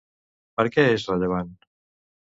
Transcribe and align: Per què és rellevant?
Per 0.61 0.65
què 0.77 0.87
és 0.95 1.05
rellevant? 1.13 1.55